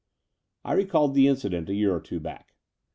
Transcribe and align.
''I 0.65 0.73
recalled 0.73 1.13
the 1.13 1.27
incident 1.27 1.69
a 1.69 1.75
year 1.75 1.95
or 1.95 2.01
two 2.01 2.19
back. 2.19 2.55